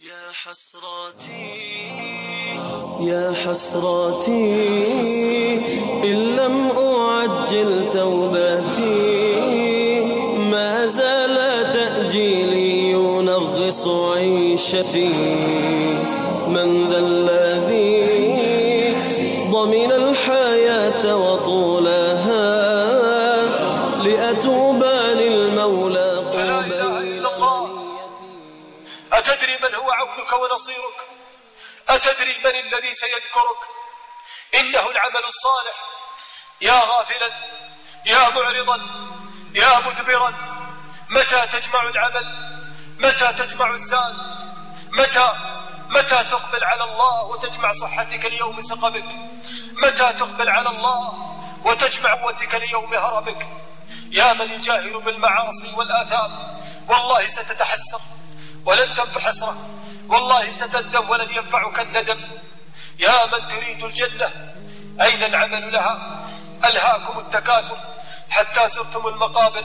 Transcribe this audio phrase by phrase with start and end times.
[0.00, 1.54] يا حسراتي
[3.00, 4.54] يا حسراتي
[6.04, 9.24] إن لم أعجل توبتي
[10.50, 11.36] ما زال
[11.72, 15.12] تأجيلي ينغص عيشتي.
[16.48, 18.04] من ذا الذي
[19.50, 21.16] ضمن الحياة
[29.84, 31.08] هو عونك ونصيرك.
[31.88, 33.60] أتدري من الذي سيذكرك؟
[34.54, 35.76] إنه العمل الصالح.
[36.60, 37.30] يا غافلا
[38.06, 38.76] يا معرضا
[39.54, 40.34] يا مدبرا.
[41.08, 42.26] متى تجمع العمل؟
[42.98, 44.16] متى تجمع الزاد؟
[44.92, 45.34] متى
[45.88, 49.08] متى تقبل على الله وتجمع صحتك ليوم سقمك؟
[49.72, 53.48] متى تقبل على الله وتجمع قوتك ليوم هرمك
[54.10, 58.00] يا من يجاهر بالمعاصي والآثام والله ستتحسر
[58.66, 59.73] ولن تنفع حسرة
[60.08, 62.20] والله ستندم ولن ينفعك الندم.
[62.98, 64.54] يا من تريد الجنة
[65.00, 66.24] أين العمل لها؟
[66.64, 67.78] ألهاكم التكاثر
[68.30, 69.64] حتى صرتم المقابر.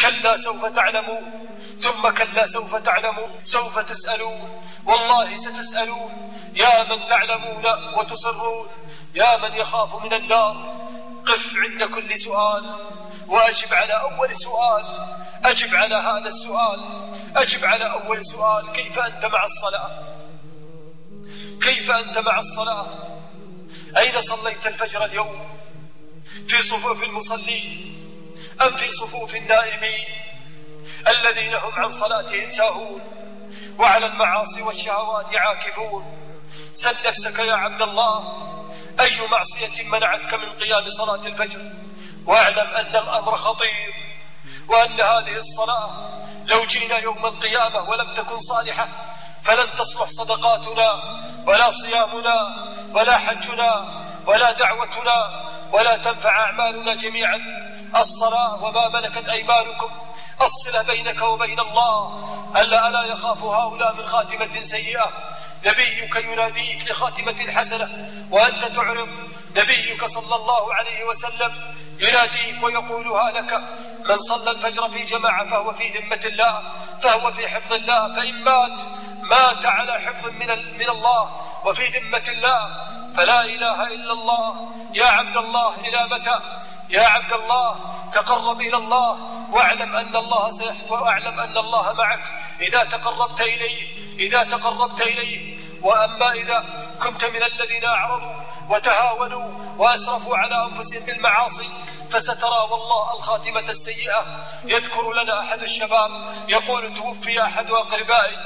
[0.00, 1.46] كلا سوف تعلمون
[1.80, 4.62] ثم كلا سوف تعلمون سوف تسألون.
[4.86, 6.32] والله ستسألون.
[6.54, 8.68] يا من تعلمون وتصرون
[9.14, 10.79] يا من يخاف من النار.
[11.26, 12.76] قف عند كل سؤال.
[13.26, 14.84] وأجب على أول سؤال.
[15.44, 16.80] أجب على هذا السؤال.
[17.36, 18.72] أجب على أول سؤال.
[18.72, 19.90] كيف أنت مع الصلاة؟
[21.62, 22.86] كيف أنت مع الصلاة؟
[23.96, 25.48] أين صليت الفجر اليوم؟
[26.48, 27.96] في صفوف المصلين
[28.62, 30.04] أم في صفوف النائمين
[31.08, 33.00] الذين هم عن صلاتهم ساهون؟
[33.78, 36.04] وعلى المعاصي والشهوات عاكفون.
[36.74, 38.49] سل نفسك يا عبد الله.
[39.00, 41.60] أي معصية منعتك من قيام صلاة الفجر؟
[42.26, 43.94] واعلم أن الأمر خطير
[44.68, 45.90] وأن هذه الصلاة
[46.46, 48.88] لو جينا يوم القيامة ولم تكن صالحة
[49.42, 51.02] فلن تصلح صدقاتنا
[51.46, 53.84] ولا صيامنا ولا حجنا
[54.26, 57.40] ولا دعوتنا ولا تنفع أعمالنا جميعا.
[57.96, 59.90] الصلاة وما ملكت أيمانكم
[60.40, 62.24] الصلة بينك وبين الله
[62.56, 65.10] ألا ألا يخاف هؤلاء من خاتمة سيئة.
[65.66, 67.88] نبيك يناديك لخاتمة حسنة
[68.30, 69.08] وأنت تعرض.
[69.56, 71.52] نبيك صلى الله عليه وسلم
[72.00, 73.62] يناديك ويقولها لك
[74.08, 76.62] من صلى الفجر في جماعة فهو في ذمة الله
[77.00, 78.80] فهو في حفظ الله فإن مات
[79.22, 81.30] مات على حفظ من, من الله
[81.64, 82.60] وفي ذمة الله.
[83.14, 84.70] فلا إله إلا الله.
[84.94, 86.38] يا عبد الله إلى متى؟
[86.90, 87.76] يا عبد الله
[88.12, 89.18] تقرب إلى الله.
[89.52, 92.22] واعلم أن الله سيحب وأعلم أن الله معك.
[92.60, 93.88] إذا تقربت إليه
[94.18, 95.58] إذا تقربت إليه.
[95.82, 96.64] وأما إذا
[97.02, 98.34] كنت من الذين أعرضوا
[98.68, 101.68] وتهاونوا وأسرفوا على أنفسهم بالمعاصي
[102.10, 104.46] فسترى والله الخاتمة السيئة.
[104.64, 106.10] يذكر لنا أحد الشباب
[106.48, 108.36] يقول توفي أحد أقربائي.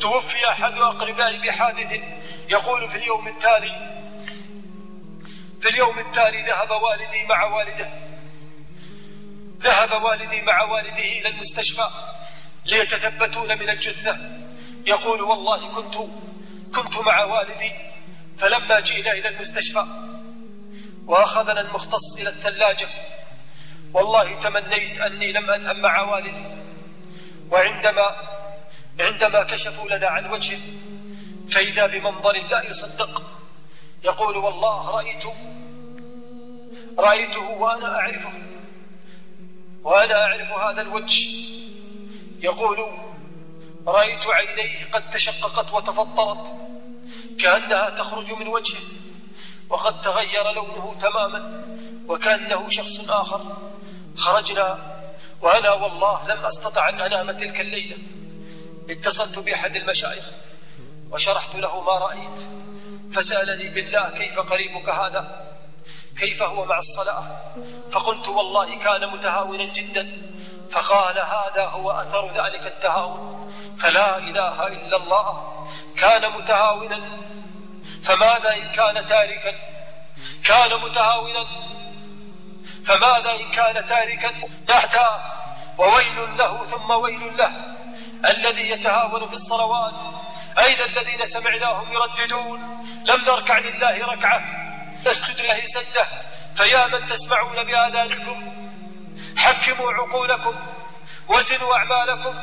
[0.00, 2.00] توفي أحد أقربائي بحادث.
[2.48, 3.94] يقول في اليوم التالي
[5.60, 8.03] في اليوم التالي ذهب والدي مع والده.
[9.84, 11.88] ذهب والدي مع والده إلى المستشفى
[12.64, 14.18] ليتثبتون من الجثة.
[14.86, 15.94] يقول والله كنت
[16.74, 17.72] كنت مع والدي
[18.38, 19.84] فلما جئنا إلى المستشفى
[21.06, 22.88] وأخذنا المختص إلى الثلاجة.
[23.92, 26.44] والله تمنيت أني لم أذهب مع والدي.
[27.50, 28.16] وعندما
[29.00, 30.60] عندما كشفوا لنا عن وجهه
[31.50, 33.22] فإذا بمنظر لا يصدق.
[34.04, 35.24] يقول والله رأيت
[36.98, 38.32] رأيته وأنا أعرفه.
[39.84, 41.28] وأنا أعرف هذا الوجه.
[42.40, 42.86] يقول
[43.86, 46.52] رأيت عينيه قد تشققت وتفطرت
[47.40, 48.80] كأنها تخرج من وجهه
[49.68, 51.64] وقد تغير لونه تماما
[52.08, 53.56] وكأنه شخص آخر.
[54.16, 54.94] خرجنا
[55.42, 57.96] وأنا والله لم أستطع أن أنام تلك الليلة.
[58.90, 60.24] اتصلت بأحد المشايخ
[61.10, 62.40] وشرحت له ما رأيت
[63.12, 65.43] فسألني بالله كيف قريبك هذا؟
[66.18, 67.24] كيف هو مع الصلاة؟
[67.92, 70.22] فقلت والله كان متهاونا جدا.
[70.70, 73.52] فقال هذا هو أثر ذلك التهاون.
[73.78, 75.64] فلا إله إلا الله
[75.96, 77.00] كان متهاونا.
[78.02, 79.54] فماذا إن كان تاركا؟
[80.44, 81.46] كان متهاونا.
[82.84, 84.30] فماذا إن كان تاركا؟
[84.66, 84.98] تحت
[85.78, 87.52] وويل له ثم ويل له.
[88.30, 89.94] الذي يتهاون في الصلوات.
[90.58, 92.60] أين الذين سمعناهم يرددون؟
[93.04, 94.42] لم نركع لله ركعة.
[95.06, 96.06] نسجد له سجدة
[96.54, 98.54] فيا من تسمعون بآذانكم
[99.36, 100.54] حكموا عقولكم
[101.28, 102.34] وزنوا أعمالكم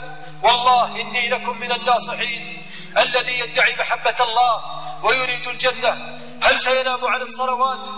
[0.44, 2.68] والله إني لكم من الناصحين
[2.98, 6.20] الذي يدعي محبة الله ويريد الجنة.
[6.42, 7.90] هل سينام عن الصلوات؟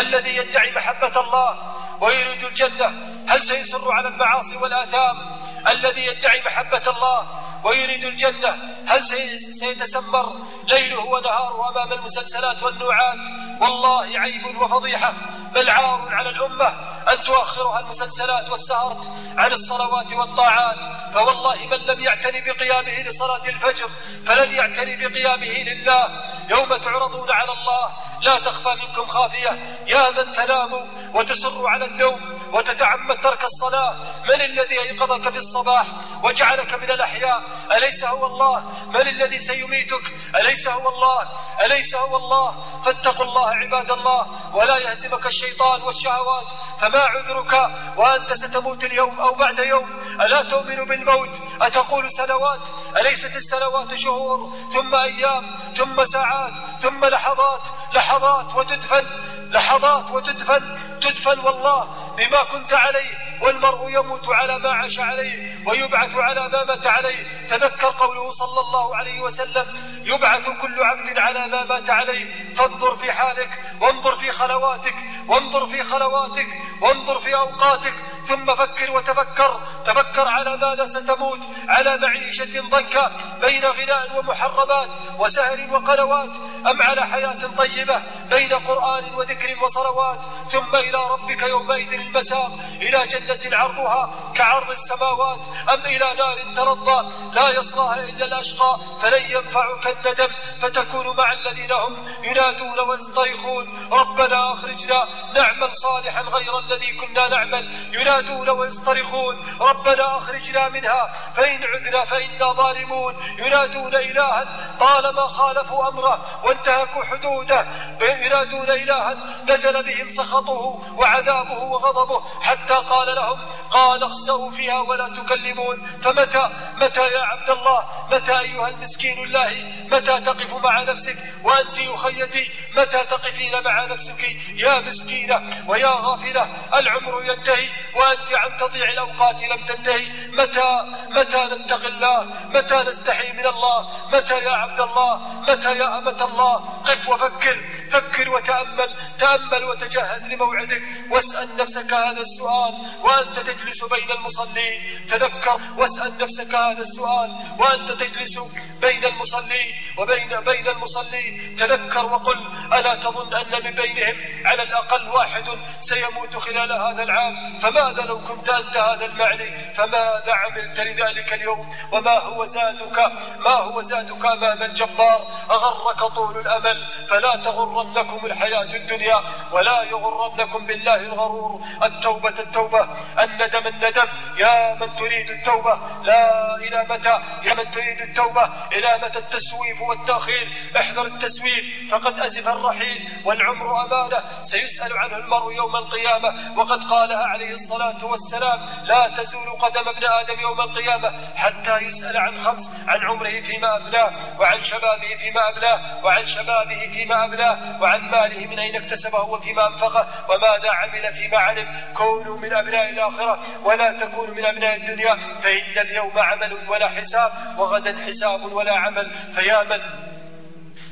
[0.00, 2.86] الذي يدعي محبة الله ويريد الجنة.
[3.28, 5.38] هل سيصر على المعاصي والآثام؟
[5.68, 8.56] الذي يدعي محبة الله ويريد الجنة.
[8.86, 9.04] هل
[9.50, 10.32] سيتسمر
[10.68, 13.18] ليله ونهاره أمام المسلسلات والنوعات؟
[13.60, 15.14] والله عيب وفضيحة.
[15.54, 16.68] بل عار على الأمة
[17.12, 21.12] أن تؤخرها المسلسلات والسهرة عن الصلوات والطاعات.
[21.12, 23.90] فوالله من لم يعتني بقيامه لصلاة الفجر
[24.26, 26.22] فلن يعتني بقيامه لله.
[26.50, 29.78] يوم تعرضون على الله لا تخفى منكم خافية.
[29.86, 32.20] يا من تنام وتسر على النوم
[32.52, 33.96] وتتعمد ترك الصلاة.
[34.28, 35.86] من الذي أيقظك في الصباح
[36.22, 37.42] وجعلك من الأحياء؟
[37.72, 41.28] أليس هو الله؟ من الذي سيميتك؟ أليس هو الله؟
[41.64, 42.54] أليس هو الله؟
[42.84, 46.46] فاتقوا الله عباد الله ولا يهزمك الشيطان والشهوات.
[46.80, 53.94] فما عذرك وأنت ستموت اليوم أو بعد يوم؟ ألا تؤمن بالموت؟ أتقول سنوات؟ أليست السنوات
[53.94, 57.62] شهور؟ ثم أيام؟ ثم ساعات؟ ثم لحظات؟
[57.92, 58.07] لحظات
[58.56, 59.06] وتدفن
[59.50, 63.27] لحظات وتدفن تدفن والله بما كنت عليه.
[63.40, 67.46] والمرء يموت على ما عاش عليه ويبعث على ما مات عليه.
[67.48, 69.66] تذكر قوله صلى الله عليه وسلم
[70.04, 72.54] يبعث كل عبد على ما مات عليه.
[72.54, 74.94] فانظر في حالك وانظر في خلواتك
[75.28, 76.48] وانظر في خلواتك
[76.80, 77.94] وانظر في أوقاتك.
[78.26, 79.60] ثم فكر وتفكر.
[79.84, 84.88] تفكر على ماذا ستموت؟ على معيشة ضنكا بين غناء ومحرمات
[85.18, 86.30] وسهر وقنوات
[86.66, 90.20] أم على حياة طيبة بين قرآن وذكر وصلوات؟
[90.50, 92.58] ثم إلى ربك يومئذ المساق.
[92.82, 95.40] إلى جنة عرضها كعرض السماوات
[95.74, 100.28] أم إلى نار تلظى لا يصلاها إلا الأشقى فلن ينفعك الندم
[100.60, 108.50] فتكون مع الذين هم ينادون ويصطرخون ربنا أخرجنا نعمل صالحا غير الذي كنا نعمل ينادون
[108.50, 113.14] ويصطرخون ربنا أخرجنا منها فإن عدنا فإنا ظالمون.
[113.38, 114.46] ينادون إلها
[114.80, 117.66] طالما خالفوا أمره وانتهكوا حدوده
[118.00, 119.16] ينادون إلها
[119.48, 123.38] نزل بهم سخطه وعذابه وغضبه حتى قال لهم؟
[123.70, 125.76] قال اخسأوا فيها ولا تكلمون.
[126.02, 126.50] فمتى
[126.82, 127.80] متى يا عبد الله؟
[128.12, 129.52] متى أيها المسكين الله؟
[129.92, 134.22] متى تقف مع نفسك؟ وأنت أخيتي متى تقفين مع نفسك؟
[134.54, 136.44] يا مسكينة ويا غافلة
[136.74, 140.06] العمر ينتهي وأنت عن تضيع الأوقات لم تنتهي.
[140.28, 140.70] متى
[141.08, 143.78] متى نتقي الله؟ متى نستحي من الله؟
[144.12, 145.14] متى يا عبد الله؟
[145.48, 146.54] متى يا أمة الله؟
[146.84, 147.56] قف وفكر
[147.90, 150.82] فكر وتأمل تأمل وتجهز لموعدك.
[151.10, 152.74] واسأل نفسك هذا السؤال
[153.08, 157.30] وأنت تجلس بين المصلين تذكر واسأل نفسك هذا السؤال.
[157.58, 158.38] وأنت تجلس
[158.80, 162.38] بين المصلين وبين بين المصلين تذكر وقل
[162.72, 165.44] ألا تظن أن من بينهم على الأقل واحد
[165.80, 172.18] سيموت خلال هذا العام؟ فماذا لو كنت أنت هذا المعني؟ فماذا عملت لذلك اليوم؟ وما
[172.18, 179.22] هو زادك ما هو زادك أمام الجبار؟ أغرك طول الأمل فلا تغرنكم الحياة الدنيا
[179.52, 181.60] ولا يغرنكم بالله الغرور.
[181.82, 182.88] التوبة التوبة
[183.20, 184.08] الندم الندم.
[184.36, 190.48] يا من تريد التوبة لا إلى متى؟ يا من تريد التوبة إلى متى التسويف والتأخير؟
[190.76, 194.22] احذر التسويف فقد أزف الرحيل والعمر أمانة.
[194.42, 196.58] سيسأل عنه المرء يوم القيامة.
[196.58, 201.12] وقد قالها عليه الصلاة والسلام لا تزول قدم ابن آدم يوم القيامة.
[201.36, 207.24] حتى يسأل عن خمس عن عمره فيما أفناه وعن شبابه فيما أبلاه وعن شبابه فيما
[207.24, 211.68] أبلاه وعن ماله من أين اكتسبه وفيما أنفقه وماذا عمل فيما علم.
[211.94, 217.96] كونوا من أبناء الآخرة ولا تكونوا من أبناء الدنيا فإن اليوم عمل ولا حساب وغدا
[218.06, 219.80] حساب ولا عمل فيا من؟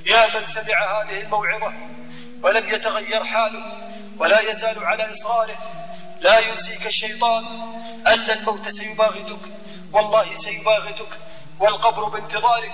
[0.07, 1.73] يا من سمع هذه الموعظة
[2.43, 3.63] ولم يتغير حاله
[4.19, 5.57] ولا يزال على إصراره.
[6.21, 7.45] لا ينسيك الشيطان
[8.07, 9.41] أن الموت سيباغتك
[9.93, 11.09] والله سيباغتك
[11.61, 12.73] والقبر بانتظارك.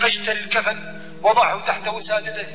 [0.00, 2.48] فاشتر الكفن وضعه تحت وسادتك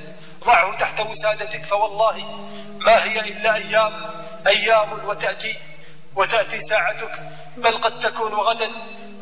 [0.46, 2.48] ضعه تحت وسادتك فوالله
[2.80, 3.94] ما هي إلا أيام
[4.48, 5.56] أيام وتأتي.
[6.16, 8.70] وتأتي ساعتك بل قد تكون غدا.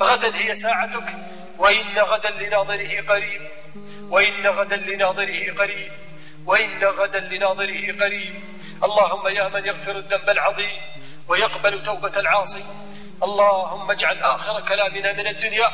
[0.02, 1.16] غدا هي ساعتك.
[1.58, 3.42] وإن غدا لناظره قريب.
[4.10, 5.92] وإن غدا لناظره قريب.
[6.46, 8.44] وإن غدا لناظره قريب.
[8.84, 10.82] اللهم يا من يغفر الذنب العظيم
[11.28, 12.64] ويقبل توبة العاصي.
[13.24, 15.72] اللهم اجعل آخر كلامنا من الدنيا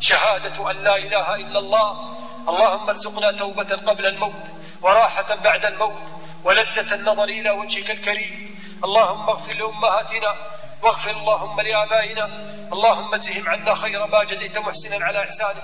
[0.00, 2.16] شهادة أن لا إله إلا الله.
[2.48, 4.46] اللهم ارزقنا توبة قبل الموت
[4.82, 8.58] وراحة بعد الموت ولذة النظر إلى وجهك الكريم.
[8.84, 10.34] اللهم اغفر لأمهاتنا
[10.84, 12.24] واغفر اللهم لآبائنا.
[12.72, 15.62] اللهم اجزهم عنا خير ما جزيت محسنا على إحسانه.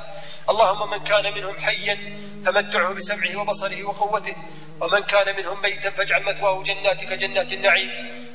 [0.51, 1.99] اللهم من كان منهم حيا
[2.45, 4.37] فمتعه بسمعه وبصره وقوته.
[4.81, 7.91] ومن كان منهم ميتا فاجعل مثواه جناتك جنات النعيم.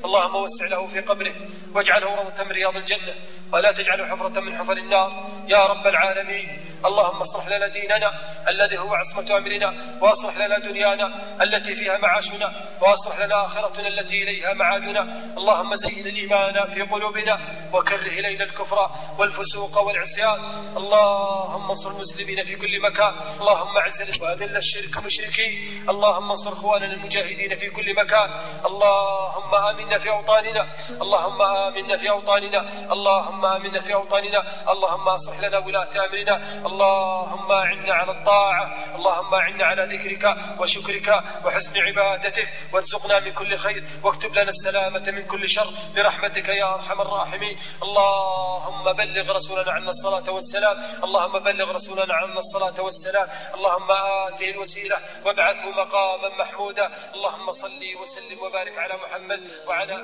[0.06, 1.34] اللهم وسع له في قبره
[1.74, 3.16] واجعله روضة من رياض الجنة.
[3.52, 5.30] ولا تجعله حفرة من حفر النار.
[5.48, 6.75] يا رب العالمين.
[6.86, 8.14] اللهم اصلح لنا ديننا
[8.48, 11.08] الذي هو عصمة أمرنا وأصلح لنا دنيانا
[11.42, 15.02] التي فيها معاشنا وأصلح لنا آخرتنا التي إليها معادنا.
[15.38, 17.40] اللهم زين الإيمان في قلوبنا
[17.74, 18.90] وكره إلينا الكفر
[19.20, 20.40] والفسوق والعصيان.
[20.78, 23.14] اللهم انصر المسلمين في كل مكان.
[23.42, 28.30] اللهم اعز وأذل الشرك المشركين اللهم انصر إخواننا المجاهدين في كل مكان.
[28.66, 30.68] اللهم آمنا في أوطاننا.
[31.02, 32.60] اللهم آمنا في أوطاننا.
[32.92, 34.44] اللهم آمنا في أوطاننا.
[34.72, 36.36] اللهم أصلح لنا ولاة أمرنا.
[36.76, 40.26] اللهم اعنا على الطاعة اللهم اعنا على ذكرك
[40.60, 46.74] وشكرك وحسن عبادتك وارزقنا من كل خير واكتب لنا السلامة من كل شر برحمتك يا
[46.74, 47.58] أرحم الراحمين.
[47.84, 53.28] اللهم بلغ رسولنا عنا الصلاة والسلام اللهم بلغ رسولنا عنا الصلاة والسلام.
[53.56, 53.92] اللهم
[54.28, 56.90] آته الوسيلة وابعثه مقاما محمودا.
[57.16, 59.96] اللهم صل وسلم وبارك على محمد وعلى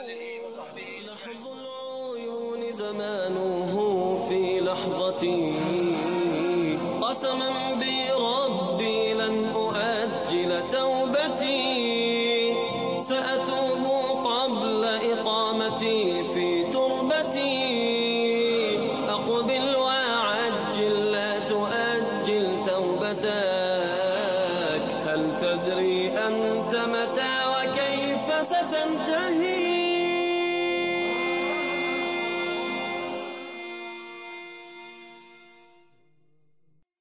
[0.00, 3.74] آله وصحبه العيون زمانه
[4.28, 5.24] في لحظة
[7.18, 12.54] قسما بربي لن أؤجل توبتي.
[13.00, 13.84] سأتوب
[14.26, 17.67] قبل إقامتي في تربتي.